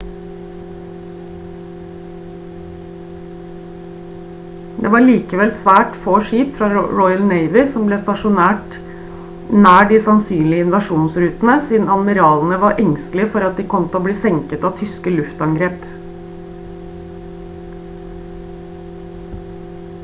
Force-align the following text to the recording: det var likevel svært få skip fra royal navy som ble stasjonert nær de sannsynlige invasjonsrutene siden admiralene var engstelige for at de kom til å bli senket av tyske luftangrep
det 4.77 4.91
var 4.93 5.03
likevel 5.09 5.53
svært 5.57 5.99
få 6.05 6.15
skip 6.29 6.55
fra 6.61 6.69
royal 7.01 7.21
navy 7.31 7.65
som 7.75 7.85
ble 7.91 7.99
stasjonert 8.07 8.77
nær 9.65 9.85
de 9.91 9.99
sannsynlige 10.07 10.65
invasjonsrutene 10.67 11.57
siden 11.69 11.93
admiralene 11.97 12.57
var 12.63 12.81
engstelige 12.85 13.31
for 13.35 13.49
at 13.49 13.61
de 13.61 13.67
kom 13.75 13.85
til 13.91 13.99
å 14.01 14.05
bli 14.07 14.15
senket 14.23 14.65
av 14.71 14.73
tyske 14.81 15.13
luftangrep 15.19 15.85